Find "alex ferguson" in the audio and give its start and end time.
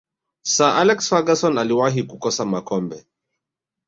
0.69-1.57